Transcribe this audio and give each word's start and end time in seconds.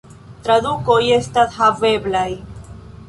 Tradukoj 0.45 0.97
estas 1.17 1.53
haveblaj. 1.59 2.27